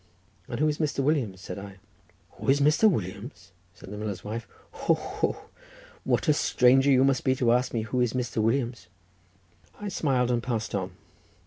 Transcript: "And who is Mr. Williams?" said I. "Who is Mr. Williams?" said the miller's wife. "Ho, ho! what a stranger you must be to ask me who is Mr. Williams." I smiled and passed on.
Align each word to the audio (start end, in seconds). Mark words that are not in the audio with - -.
"And 0.49 0.59
who 0.59 0.67
is 0.67 0.79
Mr. 0.79 1.03
Williams?" 1.03 1.41
said 1.41 1.59
I. 1.59 1.77
"Who 2.31 2.49
is 2.49 2.59
Mr. 2.59 2.89
Williams?" 2.89 3.51
said 3.75 3.91
the 3.91 3.97
miller's 3.97 4.23
wife. 4.23 4.47
"Ho, 4.71 4.95
ho! 4.95 5.37
what 6.05 6.27
a 6.27 6.33
stranger 6.33 6.89
you 6.89 7.03
must 7.03 7.23
be 7.23 7.35
to 7.35 7.51
ask 7.51 7.71
me 7.71 7.83
who 7.83 8.01
is 8.01 8.13
Mr. 8.13 8.41
Williams." 8.41 8.87
I 9.79 9.89
smiled 9.89 10.31
and 10.31 10.41
passed 10.41 10.73
on. 10.73 10.93